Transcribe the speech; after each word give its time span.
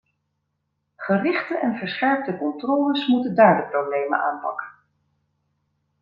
Gerichte 0.97 1.57
en 1.59 1.75
verscherpte 1.77 2.37
controles 2.37 3.07
moeten 3.07 3.35
daar 3.35 3.57
de 3.61 3.69
problemen 3.69 4.19
aanpakken. 4.23 4.67